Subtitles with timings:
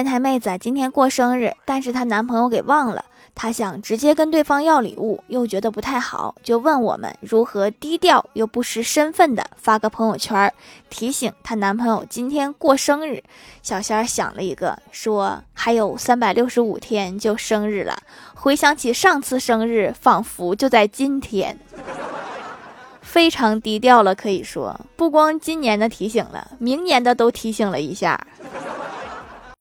[0.00, 3.04] 烟台妹子今天过生日但是她男朋友给忘了
[3.34, 10.50] 她想直接跟对方要礼物又觉得不太好就问我们如何低调又不失身份的发个朋友圈
[10.88, 13.22] 提醒她男朋友今天过生日。
[13.62, 21.58] 小仙儿想了一个说还有三百六十五天就生日了回想起上次生日仿佛就在今天。
[23.02, 28.18] 非常低调了可以说不光今年的提醒了明年的都提醒了一下